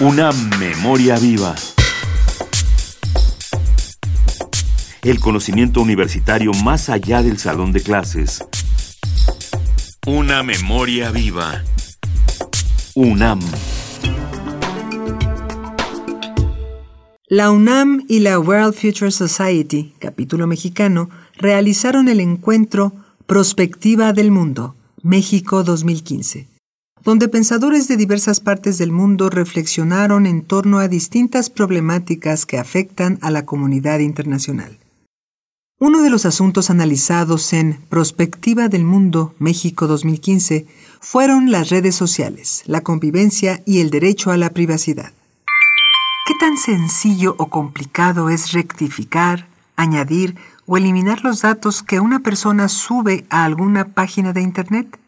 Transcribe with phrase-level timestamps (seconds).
[0.00, 1.54] Una memoria viva.
[5.02, 8.42] El conocimiento universitario más allá del salón de clases.
[10.06, 11.62] Una memoria viva.
[12.94, 13.40] UNAM.
[17.28, 22.94] La UNAM y la World Future Society, capítulo mexicano, realizaron el encuentro
[23.26, 26.49] Prospectiva del Mundo, México 2015
[27.04, 33.18] donde pensadores de diversas partes del mundo reflexionaron en torno a distintas problemáticas que afectan
[33.22, 34.78] a la comunidad internacional.
[35.78, 40.66] Uno de los asuntos analizados en Prospectiva del Mundo México 2015
[41.00, 45.14] fueron las redes sociales, la convivencia y el derecho a la privacidad.
[46.26, 50.36] ¿Qué tan sencillo o complicado es rectificar, añadir
[50.66, 54.98] o eliminar los datos que una persona sube a alguna página de Internet?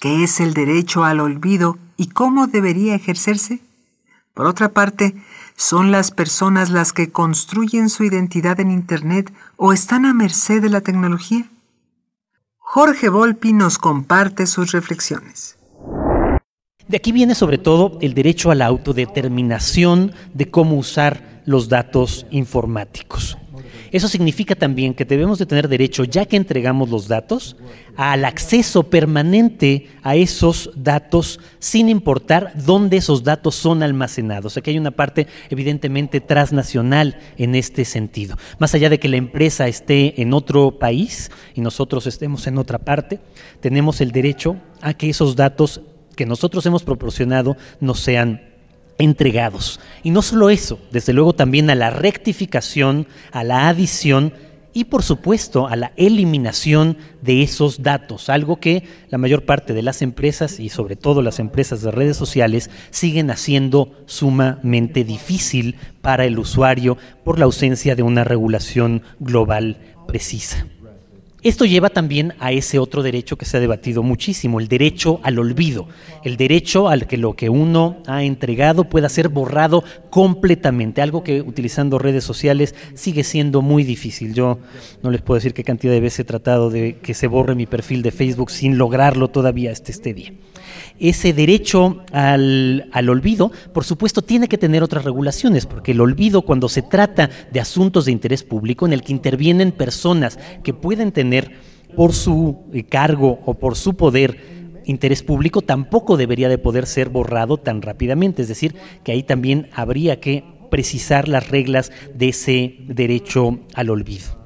[0.00, 3.60] ¿Qué es el derecho al olvido y cómo debería ejercerse?
[4.34, 5.14] Por otra parte,
[5.56, 10.70] ¿son las personas las que construyen su identidad en Internet o están a merced de
[10.70, 11.44] la tecnología?
[12.58, 15.58] Jorge Volpi nos comparte sus reflexiones.
[16.86, 22.26] De aquí viene sobre todo el derecho a la autodeterminación de cómo usar los datos
[22.30, 23.38] informáticos.
[23.92, 27.56] Eso significa también que debemos de tener derecho, ya que entregamos los datos,
[27.96, 34.56] al acceso permanente a esos datos sin importar dónde esos datos son almacenados.
[34.56, 38.36] Aquí hay una parte evidentemente transnacional en este sentido.
[38.58, 42.78] Más allá de que la empresa esté en otro país y nosotros estemos en otra
[42.78, 43.20] parte,
[43.60, 45.80] tenemos el derecho a que esos datos
[46.16, 48.49] que nosotros hemos proporcionado nos sean
[49.00, 49.80] entregados.
[50.02, 54.32] Y no solo eso, desde luego también a la rectificación, a la adición
[54.72, 59.82] y por supuesto a la eliminación de esos datos, algo que la mayor parte de
[59.82, 66.24] las empresas y sobre todo las empresas de redes sociales siguen haciendo sumamente difícil para
[66.24, 70.66] el usuario por la ausencia de una regulación global precisa.
[71.42, 75.38] Esto lleva también a ese otro derecho que se ha debatido muchísimo, el derecho al
[75.38, 75.88] olvido,
[76.22, 81.40] el derecho al que lo que uno ha entregado pueda ser borrado completamente, algo que
[81.40, 84.34] utilizando redes sociales sigue siendo muy difícil.
[84.34, 84.58] Yo
[85.02, 87.64] no les puedo decir qué cantidad de veces he tratado de que se borre mi
[87.64, 90.32] perfil de Facebook sin lograrlo todavía hasta este día
[91.00, 96.68] ese derecho al, olvido, por supuesto, tiene que tener otras regulaciones, porque el olvido cuando
[96.68, 101.29] se trata de asuntos de interés público en el que intervienen personas que pueden tener
[101.96, 107.08] por su eh, cargo o por su poder interés público, tampoco debería de poder ser
[107.08, 108.42] borrado tan rápidamente.
[108.42, 108.74] Es decir,
[109.04, 114.40] que ahí también habría que precisar las reglas de ese derecho al olvido.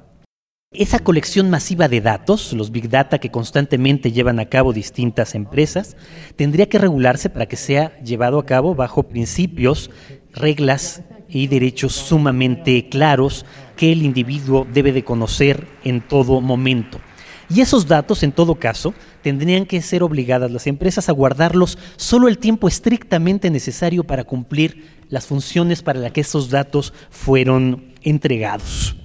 [0.73, 5.97] Esa colección masiva de datos, los big data que constantemente llevan a cabo distintas empresas,
[6.35, 9.93] tendría que regularse para que sea llevado a cabo bajo principios,
[10.33, 11.03] reglas
[11.39, 13.45] y derechos sumamente claros
[13.77, 17.01] que el individuo debe de conocer en todo momento.
[17.51, 22.29] Y esos datos, en todo caso, tendrían que ser obligadas las empresas a guardarlos solo
[22.29, 28.97] el tiempo estrictamente necesario para cumplir las funciones para las que esos datos fueron entregados.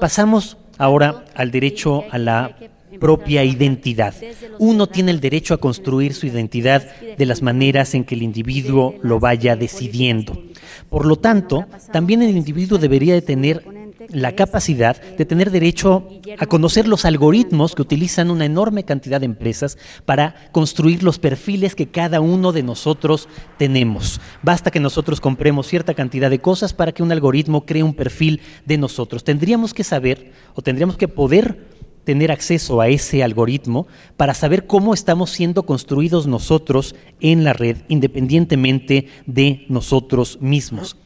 [0.00, 2.56] Pasamos ahora al derecho a la
[3.00, 4.14] propia identidad.
[4.58, 8.94] Uno tiene el derecho a construir su identidad de las maneras en que el individuo
[9.02, 10.42] lo vaya decidiendo.
[10.88, 13.64] Por lo tanto, también el individuo debería de tener
[14.08, 16.08] la capacidad de tener derecho
[16.38, 21.74] a conocer los algoritmos que utilizan una enorme cantidad de empresas para construir los perfiles
[21.74, 23.28] que cada uno de nosotros
[23.58, 24.20] tenemos.
[24.42, 28.40] Basta que nosotros compremos cierta cantidad de cosas para que un algoritmo cree un perfil
[28.64, 29.24] de nosotros.
[29.24, 31.75] Tendríamos que saber o tendríamos que poder
[32.06, 33.86] tener acceso a ese algoritmo
[34.16, 40.96] para saber cómo estamos siendo construidos nosotros en la red, independientemente de nosotros mismos.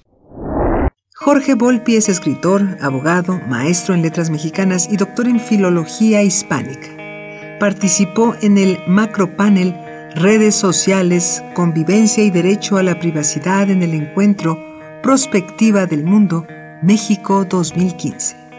[1.15, 7.59] Jorge Volpi es escritor, abogado, maestro en letras mexicanas y doctor en filología hispánica.
[7.59, 9.75] Participó en el macropanel
[10.15, 14.59] Redes sociales, convivencia y derecho a la privacidad en el encuentro
[15.03, 16.47] Prospectiva del Mundo,
[16.83, 18.50] México 2015.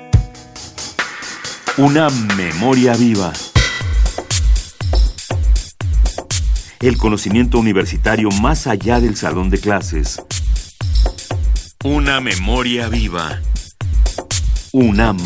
[1.78, 3.32] Una memoria viva.
[6.80, 10.22] El conocimiento universitario más allá del salón de clases
[11.84, 13.42] una memoria viva.
[14.72, 15.18] UNAM.